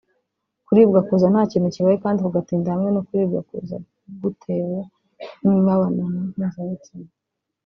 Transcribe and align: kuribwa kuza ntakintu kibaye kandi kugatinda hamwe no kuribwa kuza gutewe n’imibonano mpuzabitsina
kuribwa 0.65 0.99
kuza 1.07 1.25
ntakintu 1.33 1.67
kibaye 1.75 1.97
kandi 2.03 2.17
kugatinda 2.25 2.71
hamwe 2.73 2.89
no 2.91 3.01
kuribwa 3.07 3.39
kuza 3.49 3.75
gutewe 4.21 4.79
n’imibonano 5.41 6.01
mpuzabitsina 6.37 7.11